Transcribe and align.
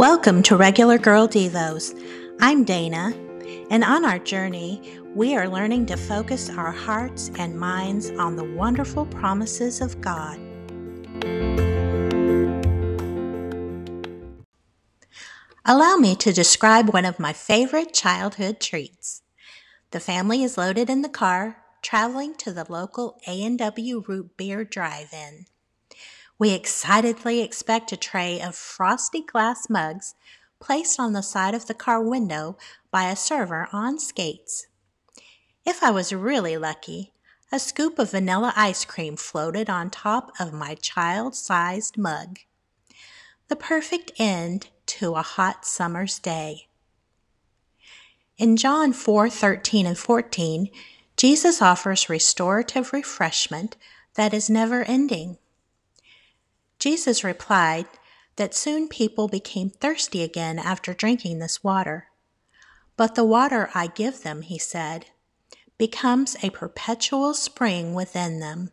Welcome 0.00 0.42
to 0.44 0.56
Regular 0.56 0.96
Girl 0.96 1.28
Devos. 1.28 1.92
I'm 2.40 2.64
Dana, 2.64 3.12
and 3.68 3.84
on 3.84 4.02
our 4.02 4.18
journey, 4.18 4.98
we 5.14 5.36
are 5.36 5.46
learning 5.46 5.84
to 5.86 5.96
focus 5.98 6.48
our 6.48 6.72
hearts 6.72 7.30
and 7.38 7.60
minds 7.60 8.08
on 8.12 8.34
the 8.34 8.44
wonderful 8.44 9.04
promises 9.04 9.82
of 9.82 10.00
God. 10.00 10.38
Allow 15.66 15.96
me 15.96 16.16
to 16.16 16.32
describe 16.32 16.94
one 16.94 17.04
of 17.04 17.20
my 17.20 17.34
favorite 17.34 17.92
childhood 17.92 18.58
treats. 18.58 19.20
The 19.90 20.00
family 20.00 20.42
is 20.42 20.56
loaded 20.56 20.88
in 20.88 21.02
the 21.02 21.10
car, 21.10 21.58
traveling 21.82 22.36
to 22.36 22.54
the 22.54 22.64
local 22.72 23.20
A&W 23.26 24.04
Root 24.08 24.34
Beer 24.38 24.64
Drive-In. 24.64 25.44
We 26.40 26.52
excitedly 26.52 27.42
expect 27.42 27.92
a 27.92 27.98
tray 27.98 28.40
of 28.40 28.54
frosty 28.54 29.20
glass 29.20 29.68
mugs 29.68 30.14
placed 30.58 30.98
on 30.98 31.12
the 31.12 31.22
side 31.22 31.54
of 31.54 31.66
the 31.66 31.74
car 31.74 32.02
window 32.02 32.56
by 32.90 33.10
a 33.10 33.14
server 33.14 33.68
on 33.74 33.98
skates. 33.98 34.66
If 35.66 35.82
I 35.82 35.90
was 35.90 36.14
really 36.14 36.56
lucky, 36.56 37.12
a 37.52 37.58
scoop 37.58 37.98
of 37.98 38.12
vanilla 38.12 38.54
ice 38.56 38.86
cream 38.86 39.16
floated 39.16 39.68
on 39.68 39.90
top 39.90 40.32
of 40.40 40.54
my 40.54 40.76
child 40.76 41.34
sized 41.34 41.98
mug. 41.98 42.38
The 43.48 43.56
perfect 43.56 44.10
end 44.18 44.68
to 44.96 45.16
a 45.16 45.22
hot 45.22 45.66
summer's 45.66 46.18
day. 46.18 46.68
In 48.38 48.56
John 48.56 48.94
4 48.94 49.28
13 49.28 49.84
and 49.84 49.98
14, 49.98 50.70
Jesus 51.18 51.60
offers 51.60 52.08
restorative 52.08 52.94
refreshment 52.94 53.76
that 54.14 54.32
is 54.32 54.48
never 54.48 54.84
ending. 54.84 55.36
Jesus 56.80 57.22
replied 57.22 57.86
that 58.36 58.54
soon 58.54 58.88
people 58.88 59.28
became 59.28 59.68
thirsty 59.68 60.22
again 60.22 60.58
after 60.58 60.94
drinking 60.94 61.38
this 61.38 61.62
water. 61.62 62.06
But 62.96 63.14
the 63.14 63.24
water 63.24 63.70
I 63.74 63.86
give 63.86 64.22
them, 64.22 64.40
he 64.42 64.58
said, 64.58 65.06
becomes 65.76 66.36
a 66.42 66.50
perpetual 66.50 67.34
spring 67.34 67.94
within 67.94 68.40
them, 68.40 68.70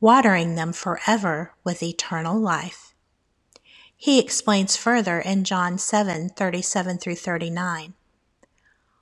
watering 0.00 0.54
them 0.54 0.72
forever 0.72 1.54
with 1.64 1.82
eternal 1.82 2.38
life. 2.38 2.94
He 3.96 4.20
explains 4.20 4.76
further 4.76 5.20
in 5.20 5.44
John 5.44 5.78
7 5.78 6.28
37 6.30 6.98
through 6.98 7.16
39. 7.16 7.94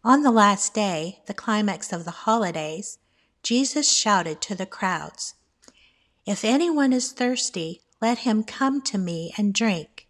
On 0.02 0.22
the 0.22 0.30
last 0.30 0.72
day, 0.72 1.20
the 1.26 1.34
climax 1.34 1.92
of 1.92 2.06
the 2.06 2.10
holidays, 2.10 2.98
Jesus 3.42 3.90
shouted 3.90 4.40
to 4.42 4.54
the 4.54 4.66
crowds 4.66 5.34
If 6.26 6.42
anyone 6.42 6.94
is 6.94 7.12
thirsty, 7.12 7.82
let 8.00 8.18
him 8.18 8.42
come 8.42 8.80
to 8.82 8.98
me 8.98 9.32
and 9.36 9.54
drink. 9.54 10.08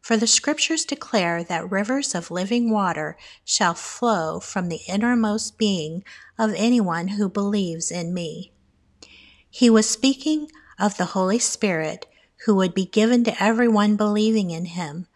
For 0.00 0.16
the 0.16 0.26
scriptures 0.26 0.84
declare 0.84 1.44
that 1.44 1.70
rivers 1.70 2.14
of 2.14 2.30
living 2.30 2.70
water 2.70 3.16
shall 3.44 3.74
flow 3.74 4.40
from 4.40 4.68
the 4.68 4.80
innermost 4.88 5.58
being 5.58 6.02
of 6.38 6.52
anyone 6.56 7.08
who 7.08 7.28
believes 7.28 7.90
in 7.90 8.12
me. 8.12 8.52
He 9.48 9.70
was 9.70 9.88
speaking 9.88 10.50
of 10.78 10.96
the 10.96 11.06
Holy 11.06 11.38
Spirit 11.38 12.06
who 12.46 12.56
would 12.56 12.74
be 12.74 12.86
given 12.86 13.22
to 13.24 13.42
everyone 13.42 13.94
believing 13.96 14.50
in 14.50 14.64
him, 14.64 15.06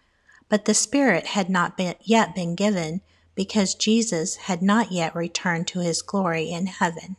but 0.49 0.67
the 0.67 0.75
Spirit 0.75 1.27
had 1.29 1.51
not 1.51 1.77
been, 1.77 1.97
yet 2.01 2.35
been 2.35 2.55
given 2.55 3.01
because 3.35 3.75
Jesus 3.75 4.37
had 4.37 4.63
not 4.63 4.93
yet 4.93 5.17
returned 5.17 5.67
to 5.69 5.81
his 5.81 6.03
glory 6.03 6.51
in 6.51 6.67
heaven. 6.67 7.17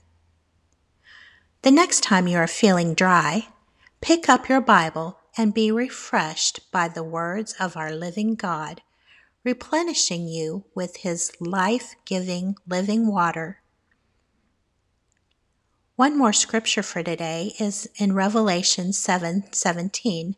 The 1.64 1.72
next 1.72 2.02
time 2.02 2.28
you 2.28 2.38
are 2.38 2.48
feeling 2.48 2.94
dry, 2.94 3.48
Pick 4.02 4.30
up 4.30 4.48
your 4.48 4.62
Bible 4.62 5.20
and 5.38 5.54
be 5.54 5.72
refreshed 5.72 6.72
by 6.72 6.88
the 6.88 7.04
words 7.04 7.54
of 7.60 7.76
our 7.76 7.92
living 7.92 8.36
God, 8.36 8.82
replenishing 9.44 10.28
you 10.28 10.66
with 10.76 10.98
his 10.98 11.32
life 11.40 11.96
giving 12.06 12.56
living 12.68 13.08
water. 13.08 13.62
One 15.96 16.16
more 16.16 16.34
scripture 16.34 16.84
for 16.84 17.02
today 17.02 17.56
is 17.60 17.90
in 17.96 18.14
Revelation 18.14 18.94
7 18.94 19.46
17 19.52 20.36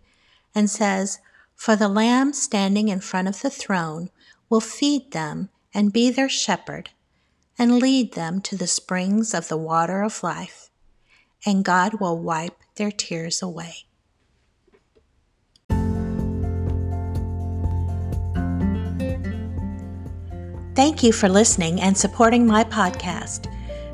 and 0.55 0.69
says, 0.69 1.19
For 1.53 1.75
the 1.75 1.89
Lamb 1.89 2.31
standing 2.31 2.87
in 2.87 3.01
front 3.01 3.27
of 3.27 3.41
the 3.41 3.49
throne 3.49 4.09
will 4.49 4.61
feed 4.61 5.11
them 5.11 5.49
and 5.73 5.91
be 5.91 6.09
their 6.09 6.29
shepherd 6.29 6.91
and 7.57 7.79
lead 7.79 8.13
them 8.13 8.39
to 8.39 8.55
the 8.55 8.67
springs 8.67 9.33
of 9.33 9.49
the 9.49 9.57
water 9.57 10.01
of 10.01 10.23
life, 10.23 10.69
and 11.45 11.65
God 11.65 11.95
will 11.99 12.17
wipe 12.17 12.63
their 12.79 12.89
tears 12.89 13.43
away. 13.43 13.75
Thank 20.75 21.03
you 21.03 21.11
for 21.11 21.27
listening 21.27 21.81
and 21.81 21.97
supporting 21.97 22.47
my 22.47 22.63
podcast. 22.63 23.51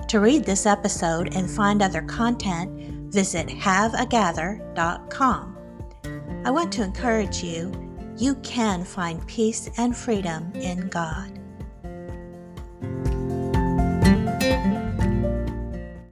To 0.08 0.20
read 0.20 0.46
this 0.46 0.68
episode 0.68 1.36
and 1.36 1.50
find 1.50 1.82
other 1.82 2.04
content, 2.04 3.12
visit 3.12 3.48
haveagather.com. 3.48 5.58
I 6.46 6.52
want 6.52 6.72
to 6.74 6.84
encourage 6.84 7.44
you, 7.44 7.72
you 8.18 8.36
can 8.36 8.86
find 8.86 9.28
peace 9.28 9.68
and 9.78 9.98
freedom 9.98 10.52
in 10.54 10.90
God. 10.90 11.40